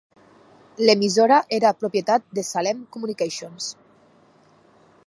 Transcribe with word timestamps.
L'emissora 0.87 1.37
era 1.59 1.73
propietat 1.83 2.27
de 2.39 2.45
Salem 2.49 2.83
Communications. 2.97 3.71